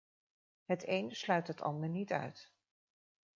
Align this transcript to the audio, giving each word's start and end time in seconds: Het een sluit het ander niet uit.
Het 0.65 0.87
een 0.87 1.11
sluit 1.15 1.47
het 1.47 1.61
ander 1.61 1.89
niet 1.89 2.11
uit. 2.11 2.51